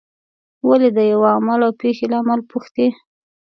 [0.67, 2.87] ولې د یوه عمل او پېښې لامل پوښتي.